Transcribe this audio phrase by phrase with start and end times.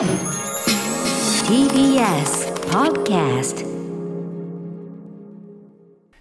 [0.00, 0.08] TBS
[2.70, 3.66] Podcast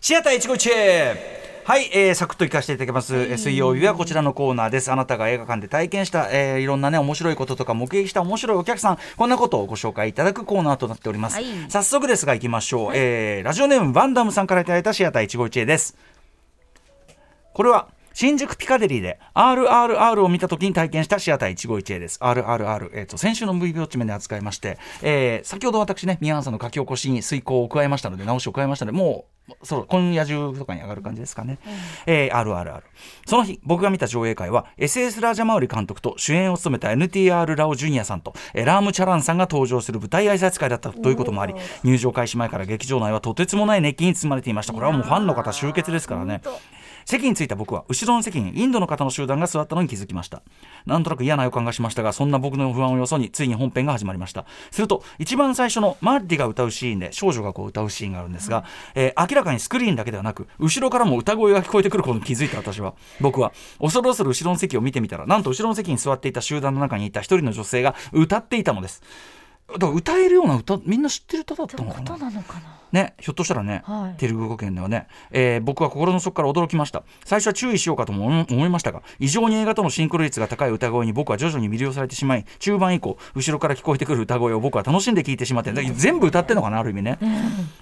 [0.01, 1.17] シアター一期一会。
[1.63, 4.91] はい、えー、サクッと行かせていただきます、えー水曜日はこちらのコーナーです。
[4.91, 8.97] あなたが映画館で体験した、えーいろんなね面白いこととか目撃した面白いお客さん。
[9.15, 11.45] こんなことをご紹介いただくコーナーとなっております、はい。
[11.69, 15.95] 早速ですが行きましょう、えーラジオネームバンダムさんからいただいたシアター一期一会です。
[17.53, 22.19] これは新宿ピカデリーで RRR を見た時に体験したシアター一期一会です。
[22.19, 31.57] RRR、えー、と先週の V ビウォッチ面で扱いまして、えー先ほど私ね、宮原さんの書き起こしに遂行を加えましたので、直しを加えましたので、もう、そう今夜中とかに上がる感じですかね。
[32.05, 32.81] えー RRR。
[33.25, 44.73] その日、僕が見た上映会は、SS ラージャマウリ監督と主演を務めた NTR ラオジュニアさんと、えーラーム・チャランさんが登場する舞台挨拶会だったということもあり、入場開始前から劇場内はとてつもない熱気に包まれていました。
[44.73, 46.41] これはもうファンの方集結ですからね。
[47.09, 50.43] 席に着いた僕は後ろの席にインドの方の集団が座ったのに気づきました。
[50.85, 54.45] なんとなく嫌な予感がしましたがそんな僕の不安をよそについに本編が始まりました。
[54.69, 69.01] すると一番最初のマッディが歌うシーンで少女がこう歌うシーンがあるんですが、えー明らかにスクリーンだけではなく後ろからも歌声が聞こえてくることに気づいた私は僕は恐る恐る後ろの席を見てみたらなんと後ろの席に座っていた集団の中にいた一人の女性が歌っていたのです
[69.73, 72.17] だから歌えるような歌みんな知ってる歌だったのかな？
[72.17, 72.75] なのかな？
[72.91, 74.17] ね、ひょっとしたらね、はい。
[74.17, 77.03] テレグ語圏ではね、えー僕は心の底から驚きました。
[77.23, 87.19] 最初は注意しようかとも思思いましたが異常に映画とのシンクロ率が高い歌声に僕は徐々に魅了されてしまい中盤以降後ろから聞こえてくる歌声を僕は楽しんで聴いてしまって全部歌ってんのかなある意味ね、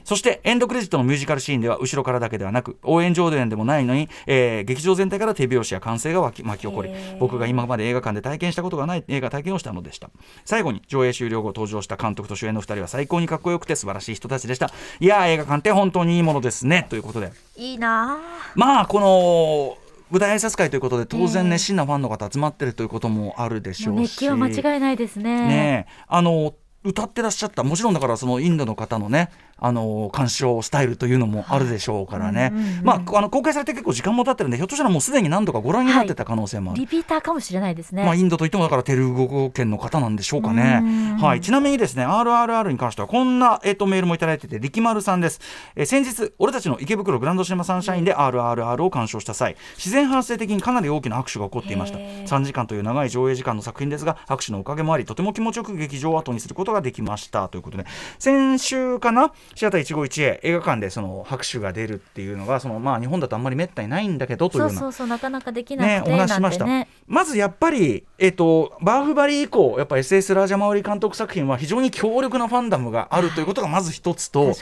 [0.04, 10.10] そしてエンドクレジットのミュージカルシーンでは後ろからだけではなく応援上演でもないのに、えー劇場全体から手拍子や歓声が巻き起こり僕が今まで映画館で体験したことがない映画体験をしたのでした。
[10.44, 14.72] 最後に上映終了後登場した監督と主演の2人は最高にかっこよくて素晴らしい人たちでした。
[15.00, 16.88] いやー映画館って本当にいいものですね。
[16.90, 17.32] ということで。
[17.56, 18.20] いいな
[18.56, 19.78] まあこの
[20.12, 25.24] 舞台挨拶会ということで当然熱心なファンの方集まってるということもあるでしょうし、熱気は間違いないですね。
[25.48, 26.04] ねえ。
[26.08, 32.52] あの歌ってらっしゃったもちろんだからそのインドの方のねあの鑑賞スタイルというのもあるでしょうからね、
[32.84, 36.82] まああの公開されて結構時間も経ってるんでひょっとしたらもうすでに何度かご覧になってた可能性もある。
[36.82, 40.80] リピーターかもしれないですね、まあ、インドといってもだからテルグ語圏の方なんでしょうかね。
[40.82, 41.18] うん。
[41.18, 45.40] はい、ちなみにですね RRR に関してはこんな、えっとメールもいただいてて力丸さんです、
[45.76, 52.00] えー先日俺たちの池袋グランドシネマサンシャインで RRR を鑑賞した際自然発生的にかなり大きな拍手が起こっていました。
[52.00, 52.28] へー。
[52.28, 57.48] 3時間という長い上映時間の作品ですが拍手のおかげもありとても気持ちよく劇場を後にすることができました。
[57.50, 57.86] ということで
[58.20, 66.66] 先週かなシアター一期一会映画館でその拍手が出るっていうのがそのまあ日本だとあんまりめったにないんだけどというようなそうそうそうなかなかできなね、お話ししました、
[67.08, 74.54] まずやっぱり、えっとバーフバリ以降やっぱ SS ラージャマウリ監督作品は非常に強力なファンダムがあるということがまず一つと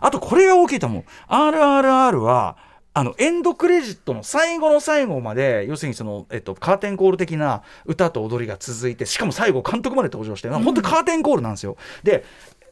[0.00, 1.04] あとこれが大きいと思う。
[1.28, 2.56] RRR は
[2.96, 11.76] あのエンドクレジットの最後の最後まで要するにその、えっと、カーテンコール的な歌と踊りが続いてしかも最後監督まで登場して本当にカーテンコールなんですよ。
[12.04, 12.24] で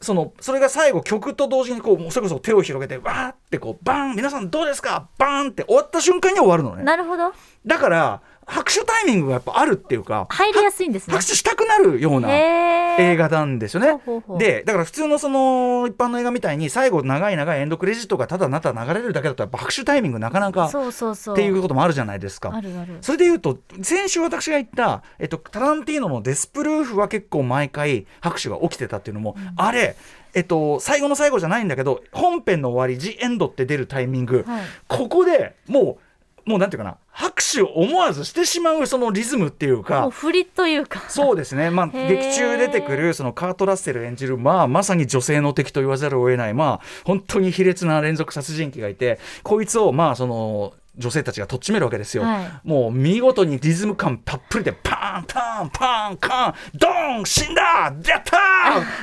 [0.03, 5.07] そのそれが最後曲と同時にこうそれこそ手を広げてわーってこうバーン皆さんどうですか？
[5.17, 6.83] バーンって終わった瞬間に終わるのね。
[6.83, 7.33] なるほど
[7.65, 11.13] だから拍手タイミングがやっぱあるっていうか入りやすいんですね。
[11.13, 14.01] 拍手したくなるような映画なんですよね。
[14.37, 21.35] でだから普通のその一般の映画みたいに最後長い長いエンドクレジットがただなた流れるだけだとやっぱ拍手タイミングなかなかそうそうそう。
[21.35, 22.51] っていうこともあるじゃないですか。
[22.53, 22.97] あるある。
[23.01, 29.95] それでいうと先週私が言った、えっと、タランティーノの「デスプルーフ」は結構毎回拍手が起きてたっていうのも、あれ
[30.35, 34.63] えっと、最後の最後じゃないんだけど本編の終わり「ジ・エンド」って出るタイミング、はい。
[34.87, 36.02] ここでもう
[36.45, 41.03] もうなんていうかな拍手を思わずしてしまうそのリズムっていうか振りというか。
[41.09, 52.47] そうですね、まあ、劇中出てくるそのカート・ラッセル演じる、まあ、まさに女性の敵と言わざるを得ない、まあ、本当に卑劣な連続殺人鬼がいてこいつをまあその女性たちがとっちめるわけですよ、はい。
[52.63, 57.93] もう見事にリズム感たっぷりでパンパンパンカンドーン死んだやっ
[58.23, 58.37] た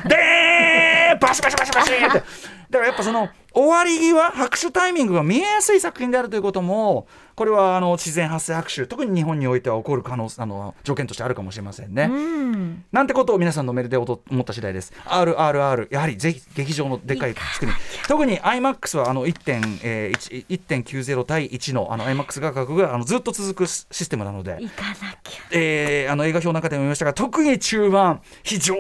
[0.05, 0.09] ー!
[0.09, 2.23] でーバシバシバシバシって
[2.71, 12.05] だからやっぱその終わり際拍手タイミングが見えやすい作品であるということもこれはあの自然発生拍手特に日本においては起こる可能あの条件としてあるかもしれませんね。
[12.05, 14.93] うんなんてことを皆さんのメールで思った次第です。
[15.07, 17.79] RRR、やはりぜひ劇場のでっかいスクリーン。
[18.09, 24.59] 特に IMAX はあの 1.、えー、1 1.90対1のあの IMAX 画角があのずっと続くシステムなので、
[25.51, 28.75] えーあの映画表の中でも言いましたが特に中盤非常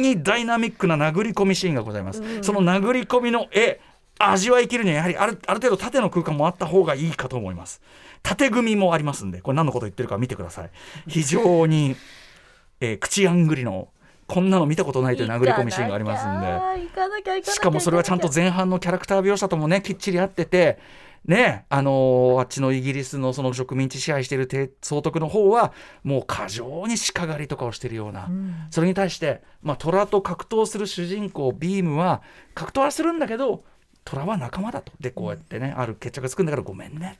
[0.00, 3.80] にダイナミックな殴り込みシーンがございます、その殴り込みの絵
[4.18, 7.80] 味わいきるにはやはりあるある程度縦の空間もあった方がいいかと思います。
[8.22, 10.70] 縦組みもありますんでこれ何のこと言ってるか見てください。
[11.08, 11.96] 非常に、
[12.80, 13.88] えー口あんぐりの
[14.26, 16.46] こんなの見たことないという殴り込みシーンがありますんで。
[17.52, 20.78] しかもそれはちゃんと前半のキャラクター描写ともねきっちり合ってて
[21.24, 25.72] ねあのーあっちのイギリスのその植民地支配している帝総督の方は
[26.02, 28.54] もう過剰に鹿狩りとかをしているような、うん。
[28.70, 32.22] それに対して、まあ、虎と格闘する主人公ビームは
[32.54, 33.64] 格闘はするんだけど
[34.04, 34.92] 虎は仲間だと。
[35.00, 37.18] でこうやってね、ある決着がつくんだからごめんね。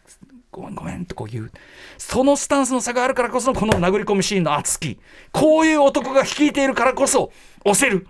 [0.51, 1.51] ごめんごめんとこう言う。
[1.97, 5.01] そのスタンスの差があるからこそのこの殴り込みシーンの熱き
[5.33, 7.33] こういう男が率いているからこそ
[7.65, 8.07] 押せる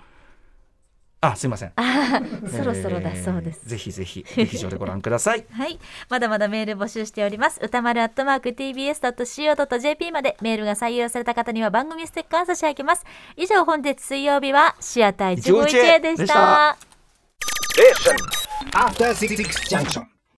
[1.26, 5.78] あすいませんあーそろそろだそうですえーぜひぜひ劇場でご覧ください はい。
[6.08, 7.60] まだまだメール募集しております。
[7.62, 13.04] 歌丸アットマーク tbs.co.jp までメールが採用された方には番組ステッカー差し上げます。
[13.36, 16.76] 以上、本日水曜日はシアター151でしでしたた。
[18.78, 19.36] After Six
[19.68, 20.13] Junction.